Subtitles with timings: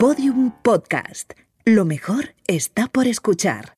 [0.00, 1.34] Podium Podcast.
[1.66, 3.74] Lo mejor está por escuchar.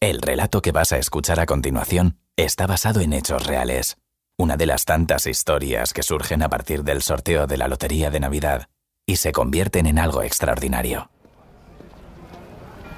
[0.00, 3.96] El relato que vas a escuchar a continuación está basado en hechos reales.
[4.38, 8.20] Una de las tantas historias que surgen a partir del sorteo de la Lotería de
[8.20, 8.68] Navidad
[9.06, 11.10] y se convierten en algo extraordinario.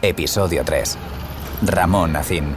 [0.02, 0.98] Episodio 3.
[1.62, 2.54] Ramón Nacín.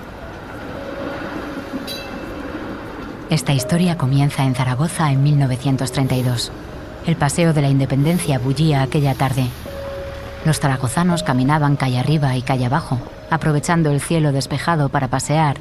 [3.29, 6.51] Esta historia comienza en Zaragoza en 1932.
[7.07, 9.47] El paseo de la Independencia bullía aquella tarde.
[10.45, 12.99] Los zaragozanos caminaban calle arriba y calle abajo,
[13.29, 15.57] aprovechando el cielo despejado para pasear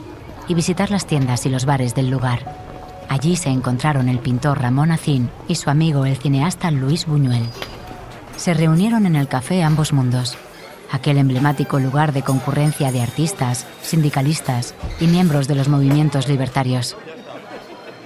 [0.48, 2.56] y visitar las tiendas y los bares del lugar.
[3.08, 7.44] Allí se encontraron el pintor Ramón Acín y su amigo el cineasta Luis Buñuel.
[8.36, 10.38] Se reunieron en el café Ambos Mundos,
[10.90, 16.96] aquel emblemático lugar de concurrencia de artistas, sindicalistas y miembros de los movimientos libertarios.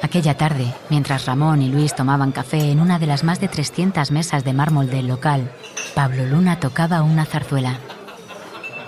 [0.02, 4.10] Aquella tarde, mientras Ramón y Luis tomaban café en una de las más de 300
[4.10, 5.50] mesas de mármol del local,
[5.94, 7.78] Pablo Luna tocaba una zarzuela.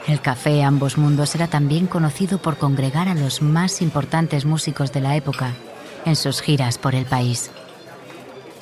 [0.08, 5.00] El café Ambos Mundos era también conocido por congregar a los más importantes músicos de
[5.00, 5.52] la época
[6.04, 7.50] en sus giras por el país.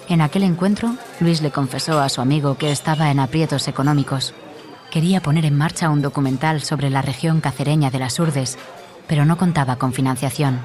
[0.09, 4.35] En aquel encuentro, Luis le confesó a su amigo que estaba en aprietos económicos.
[4.91, 8.59] Quería poner en marcha un documental sobre la región cacereña de las Urdes,
[9.07, 10.61] pero no contaba con financiación.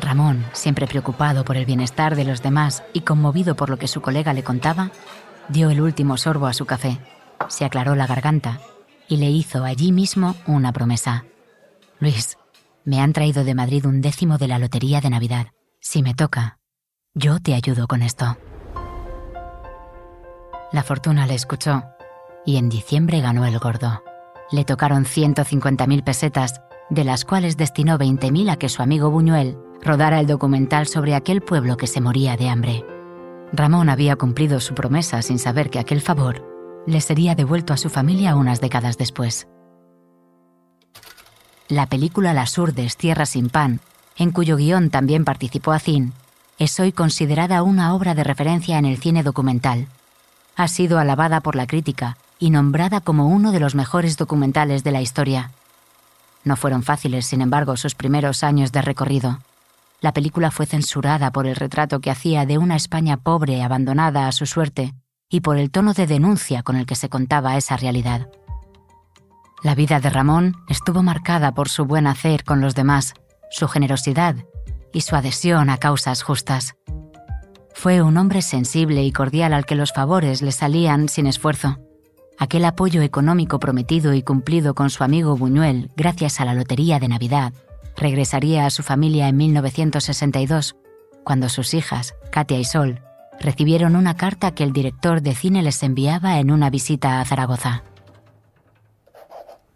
[0.00, 4.00] Ramón, siempre preocupado por el bienestar de los demás y conmovido por lo que su
[4.00, 4.90] colega le contaba,
[5.48, 6.98] dio el último sorbo a su café,
[7.48, 8.60] se aclaró la garganta
[9.08, 11.24] y le hizo allí mismo una promesa.
[11.98, 12.38] Luis,
[12.84, 15.46] me han traído de Madrid un décimo de la Lotería de Navidad.
[15.80, 16.58] Si me toca,
[17.14, 18.36] yo te ayudo con esto.
[20.72, 21.84] La fortuna le escuchó
[22.44, 24.02] y en diciembre ganó el gordo.
[24.50, 30.20] Le tocaron 150.000 pesetas, de las cuales destinó 20.000 a que su amigo Buñuel rodara
[30.20, 32.84] el documental sobre aquel pueblo que se moría de hambre.
[33.52, 36.54] Ramón había cumplido su promesa sin saber que aquel favor
[36.86, 39.46] le sería devuelto a su familia unas décadas después.
[41.68, 43.80] La película Las Urdes, Tierra sin Pan,
[44.16, 46.12] en cuyo guion también participó Acín,
[46.58, 49.88] es hoy considerada una obra de referencia en el cine documental.
[50.56, 54.92] Ha sido alabada por la crítica y nombrada como uno de los mejores documentales de
[54.92, 55.50] la historia.
[56.44, 59.40] No fueron fáciles, sin embargo, sus primeros años de recorrido.
[60.04, 64.32] La película fue censurada por el retrato que hacía de una España pobre, abandonada a
[64.32, 64.92] su suerte,
[65.30, 68.28] y por el tono de denuncia con el que se contaba esa realidad.
[69.62, 73.14] La vida de Ramón estuvo marcada por su buen hacer con los demás,
[73.50, 74.36] su generosidad
[74.92, 76.76] y su adhesión a causas justas.
[77.72, 81.78] Fue un hombre sensible y cordial al que los favores le salían sin esfuerzo.
[82.38, 87.08] Aquel apoyo económico prometido y cumplido con su amigo Buñuel gracias a la Lotería de
[87.08, 87.54] Navidad
[87.96, 90.76] regresaría a su familia en 1962,
[91.24, 93.00] cuando sus hijas, Katia y Sol,
[93.40, 97.82] recibieron una carta que el director de cine les enviaba en una visita a Zaragoza.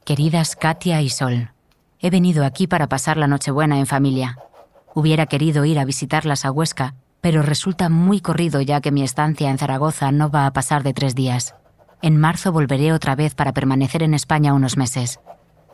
[0.05, 1.51] Queridas Katia y Sol,
[2.01, 4.39] he venido aquí para pasar la Nochebuena en familia.
[4.95, 9.51] Hubiera querido ir a visitarlas a Huesca, pero resulta muy corrido ya que mi estancia
[9.51, 11.55] en Zaragoza no va a pasar de tres días.
[12.01, 15.21] En marzo volveré otra vez para permanecer en España unos meses.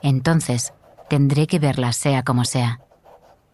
[0.02, 0.72] Entonces,
[1.08, 2.80] Tendré que verla sea como sea.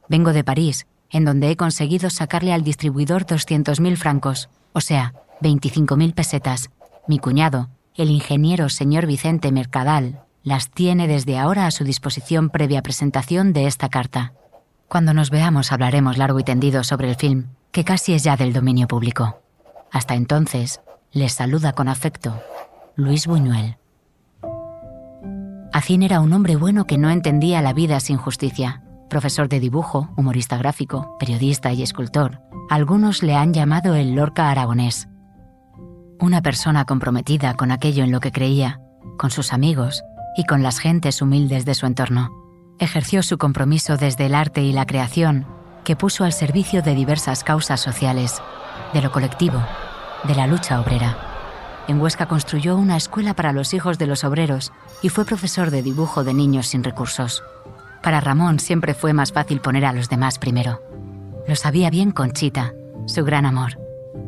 [0.09, 6.15] Vengo de París, en donde he conseguido sacarle al distribuidor 200.000 francos, o sea, 25.000
[6.15, 6.71] pesetas.
[7.07, 12.83] Mi cuñado, el ingeniero señor Vicente Mercadal, las tiene desde ahora a su disposición previa
[12.83, 14.33] presentación de esta carta.
[14.89, 18.53] Cuando nos veamos hablaremos largo y tendido sobre el film, que casi es ya del
[18.53, 19.41] dominio público.
[19.93, 20.81] Hasta entonces,
[21.13, 22.41] les saluda con afecto
[22.97, 23.77] Luis Buñuel.
[25.81, 28.83] Acín era un hombre bueno que no entendía la vida sin justicia.
[29.09, 35.09] Profesor de dibujo, humorista gráfico, periodista y escultor, algunos le han llamado el Lorca aragonés.
[36.21, 38.83] Una persona comprometida con aquello en lo que creía,
[39.17, 40.05] con sus amigos
[40.37, 42.29] y con las gentes humildes de su entorno.
[42.79, 45.47] Ejerció su compromiso desde el arte y la creación,
[45.83, 48.43] que puso al servicio de diversas causas sociales,
[48.93, 49.63] de lo colectivo,
[50.25, 51.30] de la lucha obrera.
[51.91, 54.73] En Huesca construyó una escuela para los hijos de los obreros
[55.03, 57.43] y fue profesor de dibujo de niños sin recursos.
[58.01, 60.81] Para Ramón siempre fue más fácil poner a los demás primero.
[61.49, 62.75] Lo sabía bien Conchita,
[63.07, 63.81] su gran amor,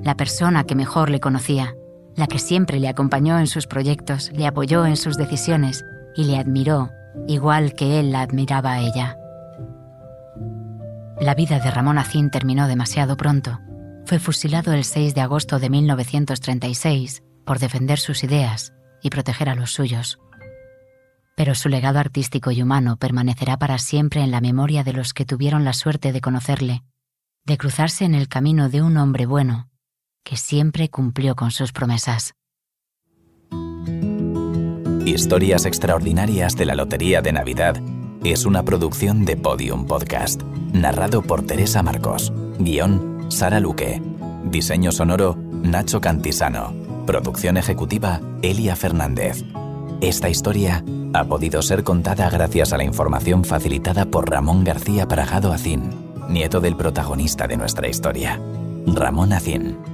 [0.02, 1.76] la persona que mejor le conocía,
[2.16, 5.84] la que siempre le acompañó en sus proyectos, le apoyó en sus decisiones
[6.16, 6.90] y le admiró,
[7.28, 9.18] igual que él la admiraba a ella.
[11.20, 13.60] La vida de Ramón Acín terminó demasiado pronto.
[14.04, 18.72] Fue fusilado el 6 de agosto de 1936 por defender sus ideas
[19.02, 20.18] y proteger a los suyos.
[21.36, 25.24] Pero su legado artístico y humano permanecerá para siempre en la memoria de los que
[25.24, 26.82] tuvieron la suerte de conocerle,
[27.44, 29.68] de cruzarse en el camino de un hombre bueno,
[30.24, 32.34] que siempre cumplió con sus promesas.
[35.04, 37.82] Historias extraordinarias de la Lotería de Navidad
[38.22, 40.42] es una producción de Podium Podcast,
[40.72, 44.00] narrado por Teresa Marcos, guion Sara Luque,
[44.44, 46.72] diseño sonoro Nacho Cantisano,
[47.06, 49.44] producción ejecutiva Elia Fernández.
[50.00, 50.84] Esta historia
[51.14, 55.90] ha podido ser contada gracias a la información facilitada por Ramón García Parajado Acín,
[56.28, 58.40] nieto del protagonista de nuestra historia.
[58.86, 59.91] Ramón Acín